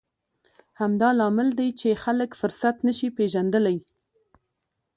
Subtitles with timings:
[0.79, 3.77] همدا لامل دی چې خلک فرصت نه شي پېژندلی.